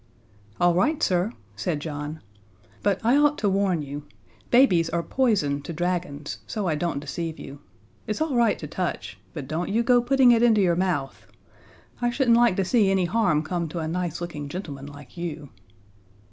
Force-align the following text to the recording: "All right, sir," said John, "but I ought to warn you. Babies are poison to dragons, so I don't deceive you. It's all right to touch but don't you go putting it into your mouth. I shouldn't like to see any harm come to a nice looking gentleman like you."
"All 0.59 0.73
right, 0.73 1.03
sir," 1.03 1.31
said 1.55 1.79
John, 1.79 2.21
"but 2.81 2.99
I 3.05 3.17
ought 3.17 3.37
to 3.37 3.47
warn 3.49 3.83
you. 3.83 4.07
Babies 4.49 4.89
are 4.89 5.03
poison 5.03 5.61
to 5.61 5.73
dragons, 5.73 6.39
so 6.47 6.67
I 6.67 6.73
don't 6.73 6.99
deceive 6.99 7.37
you. 7.37 7.59
It's 8.07 8.19
all 8.19 8.35
right 8.35 8.57
to 8.57 8.65
touch 8.65 9.19
but 9.35 9.47
don't 9.47 9.69
you 9.69 9.83
go 9.83 10.01
putting 10.01 10.31
it 10.31 10.41
into 10.41 10.59
your 10.59 10.75
mouth. 10.75 11.27
I 12.01 12.09
shouldn't 12.09 12.35
like 12.37 12.55
to 12.55 12.65
see 12.65 12.89
any 12.89 13.05
harm 13.05 13.43
come 13.43 13.69
to 13.69 13.77
a 13.79 13.87
nice 13.87 14.21
looking 14.21 14.49
gentleman 14.49 14.87
like 14.87 15.17
you." 15.17 15.49